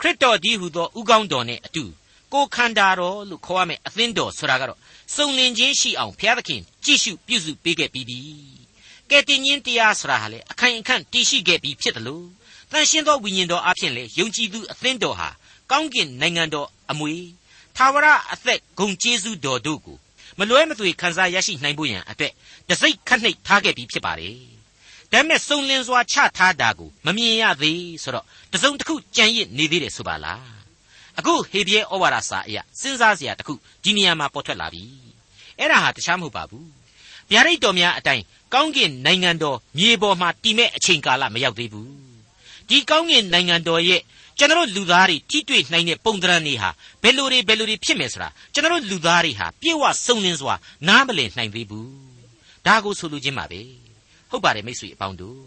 [0.00, 1.84] ခရစ်တော်ဒီဟုသောဥကောင်းတော်နဲ့အတူ
[2.32, 4.78] ကိုခန္ဓာတော်လို့ခေါ်ရမယ်အသင်းတော်ဆိုတာကတော့
[5.14, 8.18] စုံလင်ခြင်းရှိအောင်ဘုရားသခင်ကြည့်ရှုပြုစုပေးခဲ့ပြီးပြီ
[9.10, 12.26] ကဲတင်ချင်းတရားဆိုတာဟာလေအခိုင်အခန့်တည်ရှိခဲ့ပြီးဖြစ်တယ်လို့
[12.70, 15.28] တန်ရှင်းသောဝိညာဉ်တော်အဖြစ်လေယုံကြည်သူအသင်းတော်ဟာ
[15.70, 17.14] ကောင်းကင်နိုင်ငံတော်အမွေ
[17.76, 19.98] သာဝရအသက်ဂုံကျေးဇူးတော်တို့ကို
[20.38, 22.32] မလွဲမသွေခံစားရရှိနိုင်ဖို့ရန်အတွက်
[22.68, 24.36] တစိ့ခတ်နှိပ်ထားခဲ့ပြီးဖြစ်ပါတယ်
[25.12, 30.59] ဒါမဲ့စုံလင်စွာချထားတာကိုမမြင်ရသေးဆိုတော့တစုံတစ်ခုကြံရစ်နေသေးတယ်ဆိုပါလား
[31.20, 33.54] အခုဟေဘရဲဩဝါဒစာအရစဉ်းစားစရာတစ်ခု
[33.84, 34.84] ဒီနေရာမှာပေါ်ထွက်လာပြီ
[35.58, 36.68] အဲ့ဒါဟာတခြားမဟုတ်ပါဘူး
[37.30, 41.90] ဗျာဒိတ်တော်များအတိုင်းကောင်းကင်နိုင်ငံတော်မြေပေါ်မှာတည်မဲ့အချိန်ကာလမရောက်သေးဘူး
[42.68, 44.00] ဒီကောင်းကင်နိုင်ငံတော်ရဲ့
[44.38, 46.70] ကျွန်တော်လူသားတွေထိတွေ့နိုင်တဲ့ပုံသဏ္ဍာန်တွေဟာ
[47.02, 50.54] ဘယ်လိုတွေဘယ်လိုတွေဖြစ်မယ်ဆိုတာကျွန်တော်လူသားတွေဟာပြေဝစုံလင်စွာ
[50.88, 51.90] နားမလည်နိုင်သေးဘူး
[52.66, 53.60] ဒါကိုဆိုလိုခြင်းပါပဲ
[54.30, 55.40] ဟုတ်ပါတယ်မိတ်ဆွေအပေါင်းတို့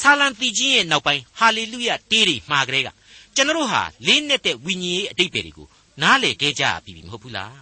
[0.00, 2.88] ဆာလံတီချင်းရဲ့နောက်ပိုင်းဟာလေလုယတေးတွေမှာကြတဲ့က
[3.36, 5.68] ကျွန်တော်ဟာလေးနဲ့တဲ့ဝိညာဉ်ရေးအတိတ်တွေကို
[6.02, 7.56] နားလေခဲ့ကြပြီမဟုတ်ဘူးလား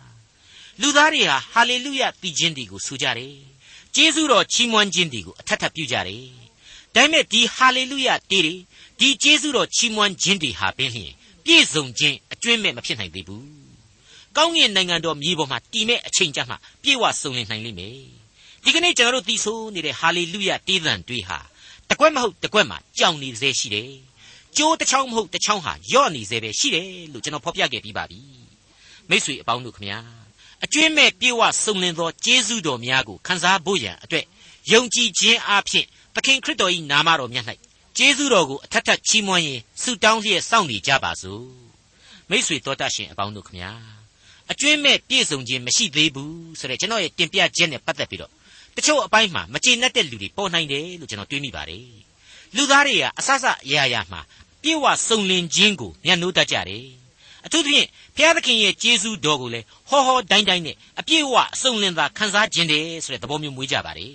[0.81, 3.37] လူသားတွေဟာဟာလေလုယတီချင်းတွေကိုဆိုကြတယ်
[3.95, 6.25] ကျေးဇူးတော်ချီးမွမ်းခြင်းတွေကိုအထက်ထပ်ပြုကြတယ်
[6.95, 8.55] ဒါပေမဲ့ဒီဟာလေလုယတေးတွေ
[9.01, 11.13] ဒီကျေးဇူးတော်ချီးမွမ်းခြင်းတွေဟာပင်လျှင်
[11.45, 13.47] ပြည့်စုံခြင်းအကျွင့်မဲ့မဖြစ်နိုင်သေးဘူး
[14.37, 17.97] ကောင်းကင်နိုင်ငံတော်မြေပေါ်မှာတည်မဲ့အချိန်ကြမှာပြည့်ဝစုံလင်နိုင်လိမ့်မယ်
[18.65, 21.39] ဒီကနေ့ကျွန်တော်တို့သိဆိုနေတဲ့ဟာလေလုယတေးသံတွေဟာ
[21.91, 23.91] တကွက်မဟုတ်တကွက်မှာကြောင်နေစေရှိတယ်
[24.59, 28.21] ကျိုးတစ်ချောင်းမဟုတ်တစ်ချောင်းဟာယော့နေစေပဲရှိတယ်လို့ကျွန်တော်ဖော်ပြခဲ့ပြီးပါပြီ
[29.09, 29.99] မိ쇠အပေါင်းတို့ခမညာ
[30.65, 34.25] အကျွင့်မဲ့ပြေဝစုံလင်သောကျေးဇူးတော်များကိုခံစားဖို့ရန်အတွက်
[34.73, 37.47] ယုံကြည်ခြင်းအပြင်သခင်ခရစ်တော်၏နာမတော်မြတ်၌
[37.97, 41.45] ကျေးဇူးတော်ကိုအထက်ထပ်ချီးမွမ်းရင်ဆုတောင်းလျက်စောင့်နေကြပါစို့
[42.31, 43.71] မိ쇠တော်တတ်ရှင်အပေါင်းတို့ခမညာ
[44.51, 48.33] အကျွင့်မဲ့ပြည့်စုံခြင်းမရှိသေးဘူးဆိုတဲ့ကျွန်တော်ရဲ့တင်ပြချက်နဲ့ပတ်သက်ပြီးတော့
[48.77, 51.87] တချို့အပိုင်းမှာမကျေနပ်တဲ့လူတွေပေါ်နိုင်တယ်လို့ကျွန်တော်တွေးမိပါတယ်
[52.57, 54.21] လူသားတွေကအဆအဆအရာရာမှာ
[54.65, 56.87] ပြေဝစုံလင်ခြင်းကိုမျက်နှိုးတတ်ကြတယ်
[57.47, 64.15] အထူးသဖြင့်ဘုရားသခင်ရဲ့ကျေးဇူးတော်ကိုလည်းဟောဟောတိုင်းတိုင်းနဲ့အပြည့်အဝအစုံလင်သာခံစားခြင်းတယ်ဆိုတဲ့သဘောမျိုးမွေးကြပါတယ်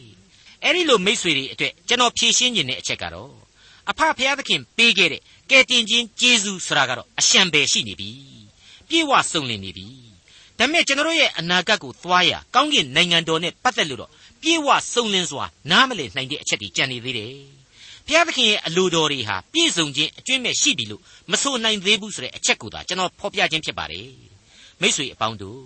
[0.64, 3.32] အဲ့ဒီလိုမိษွေတွေအတွက်ကျွန်တော်ဖြည့်ရှင်းခြင်းတဲ့အချက်ကတော့
[3.90, 8.12] အဖဖျားသခင်ပေးခဲ့တဲ့ကယ်တင်ခြင်းကျေးဇူးဆိုတာကတော့အရှံပဲရှိနေပြီ
[8.90, 9.88] ပြေဝစုံလင်နေပြီ
[10.58, 17.59] ဒါပေမဲ့ကျွန်တော်ရဲ့အနာဂတ်ကိုသွားရကောင်းကင်နိုင်ငံတော်နဲ့ပတ်သက်လို့တော့ပြေဝစုံလင်စွာနားမလည်နိုင်တဲ့အချက်တွေကြံနေသေးတယ်
[18.10, 24.10] ဘုရားသခင်ရဲ့အလိုတော်တွေဟာပြည့်စုံခြင်းအကျွင့်မဲ့ရှိပြီလို့မဆိုနိုင်သေးဘူးဆိုတဲ့အချက်ကိုသာကျွန်တော်ဖော်ပြခြင်းဖြစ်ပါတယ်
[24.82, 25.62] မိတ်ဆွေအပေါင်းတို့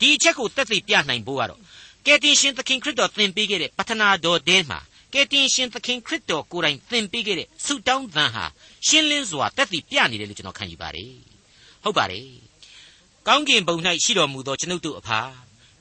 [0.00, 1.60] ဒီအချက်ကိုတက်သိပြနိုင်ဖို့ကတော့
[2.06, 4.78] ကယ်တင်ရှင်သခင်ခရစ်တော်သင်ပေးခဲ့တဲ့ပထနာတော်တဲမှာ
[5.12, 8.44] ကယ်တင်ရှင်သခင်ခရစ်တော်ကိုယ်တိုင်သင်ပေးခဲ့တဲ့ဆုတောင်းသံဟာ
[8.86, 11.12] ရှင်းလင်းစွာတက်သိပြနေတယ်လို့ကျွန်တော်ခံယူပါတယ်
[11.82, 12.28] ဟုတ်ပါတယ်
[13.26, 15.20] ကောင်းကင်ဘုံ၌ရှိတော်မူသောကျွန်ုပ်တို့အဖာ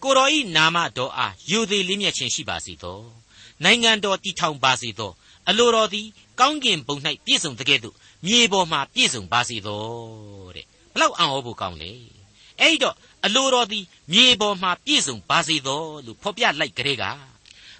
[0.03, 2.99] ကိုတော်ဤနာမတော်အားယူသည်လေးမြတ်ခြင်းရှိပါစေသော
[3.63, 5.11] နိုင်ငံတော်တည်ထောင်ပါစေသော
[5.49, 6.07] အလိုတော်သည်
[6.39, 9.83] ကောင်းကင်ဘုံ၌ပြည့်စုံတကဲ့သို့မြေပေါ်မှာပြည့်စုံပါစေသော
[10.55, 11.91] တဲ့ဘလောက်အံ့ဩဖို့ကောင်းလဲ
[12.59, 17.03] အဲ့ဒီတော့အလိုတော်သည်မြေပေါ်မှာပြည့်စုံပါစေသောလို့ဖော်ပြလိုက်ကြတဲ့က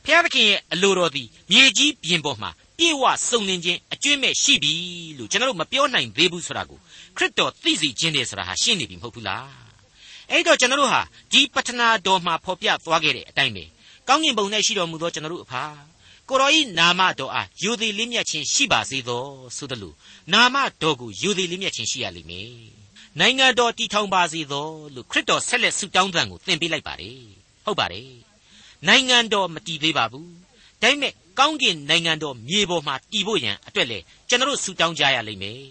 [0.04, 4.73] ဘုရားသခင်ရဲ့အလိုတော်သည်မြေကြီးပြင်ပေါ်မှာပြေဝစုံလင်ခြင်းအကျွင့်မဲ့ရှိပြီ
[5.17, 6.80] လို့ကျွန်တော်တို့မပြောနိုင်သေးဘူးဆိုတာကို
[7.17, 9.47] ခရစ်တော်သိစေခြင်းတယ်ဆိုတာဟာရှင်းနေပြီမဟုတ်ဘူးလား
[10.32, 11.01] အဲ့တော့ကျွန်တော်တို့ဟာ
[11.32, 13.63] ဒီပတနာတော်မှာဖော်ပြသွားခဲ့တဲ့အတိုင်းပဲ
[14.08, 15.63] ကောင်းကင်ဘုံ၌ရှိတော်မူသောကျွန်တော်တို့အဖာ
[16.30, 19.26] ကိုတော်ဤနာမတော်အားယူသည်လေးမြတ်ခြင်းရှိပါစေသော
[19.58, 19.94] ဆိုသလို
[20.34, 22.52] နာမတော်ကိုယူသည်လေးမြတ်ခြင်းရှိရလိမ့်မယ်
[23.20, 27.20] နိုင်ငံတော်တည်ထောင်ပါစေသောလို့ခရစ်တော်ဆက်လက်ဆုတောင်းသံကိုသင်ပေးလိုက်ပါတယ်
[27.66, 28.10] ဟုတ်ပါတယ်
[28.88, 30.30] နိုင်ငံတော်မတည်သေးပါဘူး
[30.82, 35.62] ဒါပေမဲ့ကောင်းကင်နိုင်ငံတော်မြေပေါ်မှာတည်ဖို့ရန်အတွက်လေကျွန်တော်ဆုတောင်းကြရလိမ့်မယ်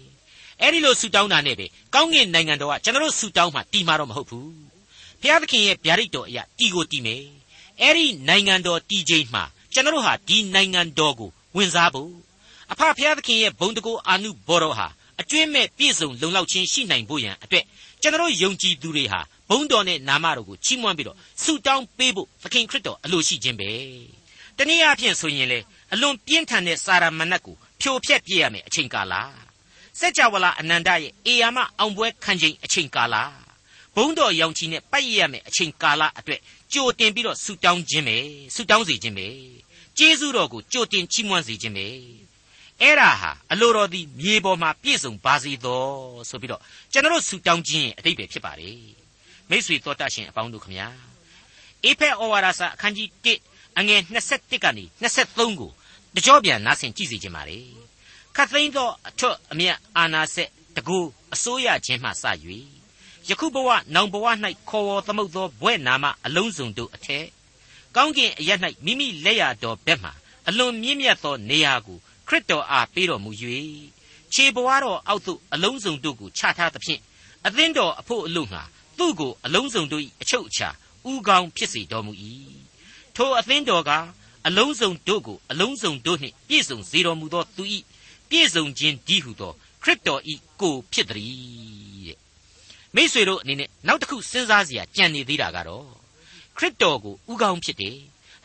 [0.61, 4.49] အဲ့ဒီလိုဆုတောင်းတာနဲ့ပဲကောင်းကင်နိုင်ငံတော်ကကျွန်တော်ဆုတောင်းမှတည်မှာတော့မဟုတ်ဘူး
[5.21, 7.23] ဘုရားသခင်ရဲ့ဗျာဒိတ်တော်အရာတည်ကိုတည်မယ်
[7.81, 9.43] အဲ့ဒီနိုင်ငံတော်တည်ခြင်းမှာ
[9.75, 12.11] ကျွန်တော်ဟာဒီနိုင်ငံတော်ကိုဝင်စားဖို့
[12.71, 14.87] အဖဖျားသခင်ရဲ့ဘုံတကူအာနုဘော်တော်ဟာ
[15.21, 17.65] အကျွင့်မဲ့ပြည့်စုံလုံလောက်ခြင်းရှိနိုင်ဖို့ရန်အတွက်
[18.01, 23.69] ကျွန်တော်ယုံကြည်သူတွေဟာဘုံတော်နဲ့နာမတော်ကိုချီးမွမ်းပြီးတော့ဆုတောင်းပေးဖို့သခင်ခရစ်တော်အလိုရှိခြင်းပဲ
[24.57, 25.59] တနည်းအားဖြင့်ဆိုရင်လေ
[25.93, 29.13] အလွန်ပြင်းထန်တဲ့စာရမဏတ်ကိုဖြိုဖျက်ပြရမယ်အချိန်ကာလ
[29.99, 33.15] စัจ java လာအနန္တရဲ့အေယာမအောင်ပွဲခံချိန်အချိန်ကာလ
[33.95, 36.41] ဘုံတော်ရောင်ချီနဲ့ပတ်ရရမယ်အချိန်ကာလအတွက်
[36.73, 38.17] ကြိုတင်ပြီးတော့ဆုတောင်းခြင်းပဲ
[38.55, 39.27] ဆုတောင်းစီခြင်းပဲ
[39.97, 41.87] ကျေးဇူးတော်ကိုကြိုတင်ချီးမွမ်းစေခြင်းပဲ
[42.81, 45.83] အဲ့ဒါဟာအလိုတော်သည်မြေပေါ်မှာပြည့်စုံပါစေသော
[46.29, 48.71] ဆိုပြီးတော့ကျွန်တော်ဆုတောင်းခြင်းရဲ့အတိတ်ပဲဖြစ်ပါလေ
[49.49, 50.87] မိတ်ဆွေတော်တတ်ရှင်အပေါင်းတို့ခမညာ
[51.83, 53.09] အေဖက်ဩဝါဒစာအခန်းကြီး
[53.43, 55.71] 1အငယ်21ကနေ23ကို
[56.15, 57.59] တကြောပြန်နားဆင်ကြည့်စီခြင်းပါလေ
[58.35, 60.97] ခတ်သိမ်းသောအထွတ်အမြတ်အာနာဆက်တကူ
[61.33, 62.23] အစိုးရခြင်းမှစ၍
[63.29, 64.25] ယခုဘဝနောင်ဘဝ၌
[64.69, 67.25] ခေါ်ဝေါ်သမုတ်သောဘွဲ့နာမအလုံးစုံတို့အထက်
[67.95, 68.51] ကောင်းကင်အရ၌
[68.85, 70.11] မိမိလက်ရတော်ဘက်မှ
[70.47, 73.31] အလွန်မြင့်မြတ်သောနေရာကိုခရစ်တော်အားပေးတော်မူ၍
[74.33, 77.01] ခြေဘဝတော်အောက်သို့အလုံးစုံတို့ကိုချထားသဖြင့်
[77.45, 78.61] အသင်းတော်အဖို့အလို့ငှာ
[78.97, 80.69] သူ့ကိုအလုံးစုံတို့၏အချုပ်အခြာ
[81.09, 82.13] ဥကောင်းဖြစ်စေတော်မူ၏
[83.15, 83.91] ထိုအသင်းတော်က
[84.47, 87.63] အလုံးစုံတို့ကိုအလုံးစုံတို့နှင့်ပြည့်စုံစေတော်မူသောသူ၏
[88.29, 89.53] ပြည့်စုံခြင်းဒီဟုသော
[89.83, 90.21] ခရစ်တော်၏
[90.61, 91.33] ကိုဖြစ်သည်
[92.07, 92.17] တဲ့
[92.95, 96.04] မိษွေတို့အနေနဲ့နောက်တစ်ခုစဉ်းစားစရာကြံနေသေးတာကတော့
[96.57, 97.97] ခရစ်တော်ကိုဥကောင်းဖြစ်တယ်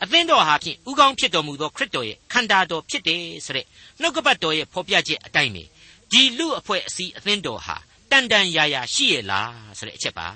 [0.03, 3.65] အသင်းတော်ဟာဖြင့်ဥကောင်းဖြစ်တော်မူသောခရစ်တော်ရဲ့ခန္ဓာတော်ဖြစ်တယ်ဆိုတဲ့
[4.01, 5.63] နှုတ်ကပတ်တော်ရဲ့ဖော်ပြချက်အတိုင်းပဲ
[6.11, 7.75] ဒီလူအဖွဲ့အစည်းအသင်းတော်ဟာ
[8.11, 10.27] တန်တန်ရာရာရှိရဲ့လားဆိုတဲ့အချက်ပါ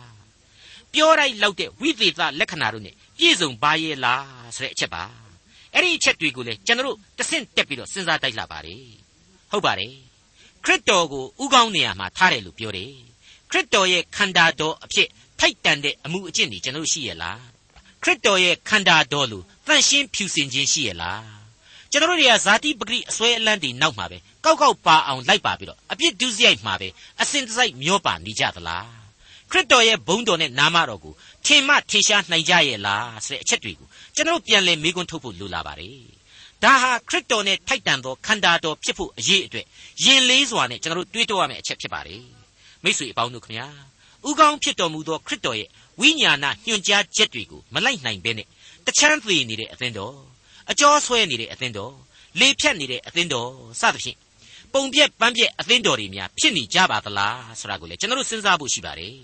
[0.94, 5.04] ပြောလိုက်လောက်တဲ့ဝိသေသလက္ခဏာတို့ ਨੇ ပြည့်စုံပါရဲ့လားဆိုတဲ့အချက်ပါ
[5.74, 8.84] အဲ့ဒီအချက်တွေကိုလည်းကျွန်တော်တို့တဆင့်တက်ပြီးတော့စဉ်းစားတိုက်လာပါတယ်
[9.52, 9.94] ဟုတ်ပါတယ်
[10.66, 12.92] ခရစ်တော်ကိုဥကောင်းနေရာမှာထားတယ်လို့ပြောတယ်
[13.52, 15.08] ခရစ်တော်ရဲ့ခန္ဓာတော်အဖြစ်
[15.40, 17.55] ထိုက်တန်တဲ့အမှုအကျင့်တွေကျွန်တော်တို့ရှိရဲ့လား
[18.06, 21.24] ခရစ်တော်ရဲ့ခန္ဓာတော်လို့တန့်ရှင်းဖြူစင်ခြင်းရှိရဲ့လား
[21.91, 26.88] ကျွန်တော်တို့တွေကဇာတိပဂရိအစွဲအလန်းတွေနောက်မှာပဲကောက်ကောက်ပါအောင်လိုက်ပါပြီးတော့အပြစ်ဒုစရိုက်မှာပဲ
[27.22, 28.88] အစင်တစိုက်မျောပါနေကြသလား
[29.52, 31.13] ခရစ်တော်ရဲ့ဘုန်းတော်နဲ့နာမတော်ကို
[31.46, 35.98] ထင်မှထင်ရှားနိုင်ကြရဲ့လားဆိုတဲ့အချက်တွေကိုကျွန်တော်ပြန်လည်မေးခွန်းထုတ်ဖို့လိုလာပါတယ်
[36.63, 39.65] ဒါဟာခရစ်တော်နဲ့ထိုက်တန်သောခန္ဓာတော်ဖြစ်ဖို့အရေးအတွက်
[40.04, 42.24] ယင်လေးစွာနဲ့ကျွန်တော်တို့တွေးတောရမယ့်အချက်ဖြစ်ပါတယ်
[42.84, 43.68] မိတ်ဆွေအပေါင်းတို့ခင်ဗျာ
[44.30, 45.70] ဥကောင်းဖြစ်တော်မူသောခရစ်တော်ရဲ့
[46.02, 48.48] ဝိညာဏညွှန်ကြားချက်တွေကိုမလိုက်နိုင်ဘဲနဲ့
[48.88, 50.16] တချမ်းသေးနေတဲ့အသင်းတော်
[50.72, 51.94] အကျော်ဆွဲနေတဲ့အသင်းတော်
[52.40, 53.50] လေဖြတ်နေတဲ့အသင်းတော်
[53.82, 54.18] စသဖြင့်
[54.74, 59.16] ပုံပြက်ပန်းပြက်အသင်းတော်တွေများဖြစ်နေကြပါသလားဆိုတာကိုလည်းကျွန်တော်တို့စဉ်းစားဖို့ရှိပါတယ်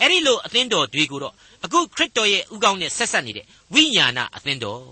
[0.00, 1.34] အဲ့ဒီလိုအသင်းတော်တွေကိုတော့
[1.64, 4.82] အခုခရစ်တော်ရဲ့ဥကောင်းနဲ့ဆက်ဆက်နေတဲ့ဝိညာဏအသင်းတော်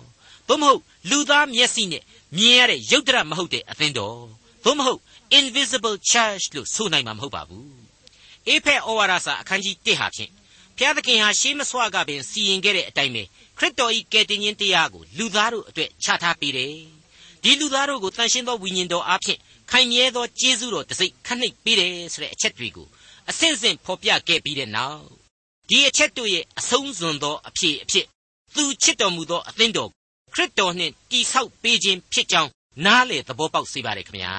[0.49, 2.03] သို့မဟုတ်လူသားမျက်စိနဲ့
[2.37, 4.19] မြင်ရတဲ့ရုပ်တရက်မဟုတ်တဲ့အသင်းတော်
[4.65, 5.01] သို့မဟုတ်
[5.39, 7.69] invisible church လို့ဆိုနိုင်မှာမဟုတ်ပါဘူး
[8.49, 10.31] အေဖက်ဩဝါဒစာအခန်းကြီး1ဟာဖြင့်
[10.81, 13.23] ဘုရားသခင်ဟာရှေးမဆွကပင်စီရင်ခဲ့တဲ့အတိုင်းပဲ
[13.59, 16.75] ခရစ်တော်၏ကယ်တင်ခြင်းတရားကိုလူသားတို့အတွက်ချထားပေးတယ်
[17.43, 19.39] ဒီလူသားတို့ကိုတန်ရှင်းသောဝိညာဉ်တော်အားဖြင့်
[19.71, 22.89] ခိုင်မြဲသောကျေးဇူးတော်တစိ့ခနှိပ်ပေးတယ်ဆိုတဲ့အချက်တွေကို
[23.31, 25.05] အစဉ်စဉ်ဖော်ပြခဲ့ပြီးတဲ့နောက်
[25.69, 28.07] ဒီအချက်တို့ရဲ့အဆုံးစွန်သောအဖြစ်အဖြစ်
[28.55, 29.91] သူချစ်တော်မူသောအသင်းတော်
[30.35, 32.51] ခရစ်တော်နှင့်တိဆောက်ပေးခြင်းဖြစ်ကြောင်း
[32.85, 34.35] နားလေသဘောပေါက်စေပါရခင်ဗျာ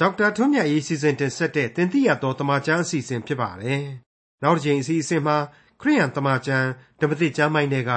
[0.00, 3.84] ဒေါက်တာထွန်းမြတ်ရေးစီစဉ်တင်ဆက်တဲ့တင်ပြရတော်တမချန်းအစီအစဉ်ဖြစ်ပါတယ်။
[4.42, 5.36] နောက်တစ်ချိန်အစီအစဉ်မှာ
[5.80, 6.68] ခရိယန်တမချန်း
[7.00, 7.92] ဓမ္မတိကျမ်းပိုင်းတွေက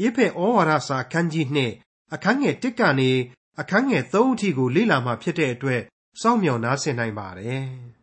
[0.00, 1.72] အေဖက်ဩဝါဒစာအခန်းကြီးနှစ်
[2.14, 3.10] အခန်းငယ်1ကနေ
[3.60, 5.80] အခန်းငယ်3အထိကိုလေ့လာမှဖြစ်တဲ့အတွက်
[6.20, 7.66] စောင့်မျှော်နားဆင်နိုင်ပါတယ်။